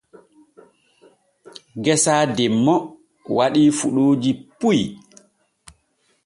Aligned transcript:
Geesa 1.83 2.13
demmo 2.35 2.75
waɗii 3.35 3.69
fuɗooji 3.77 4.31
puy. 4.59 4.79